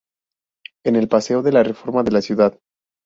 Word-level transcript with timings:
En 0.83 0.95
el 0.95 1.07
Paseo 1.07 1.43
de 1.43 1.51
la 1.51 1.61
Reforma 1.61 2.01
de 2.01 2.09
la 2.11 2.23
Cd. 2.23 2.57